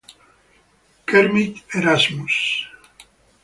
[1.05, 2.35] Kermit Erasmus